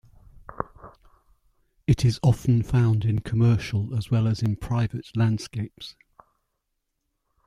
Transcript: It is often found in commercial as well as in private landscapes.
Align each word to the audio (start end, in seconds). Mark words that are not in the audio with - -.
It 1.85 2.03
is 2.03 2.19
often 2.23 2.63
found 2.63 3.05
in 3.05 3.19
commercial 3.19 3.95
as 3.95 4.09
well 4.09 4.27
as 4.27 4.41
in 4.41 4.55
private 4.55 5.15
landscapes. 5.15 5.95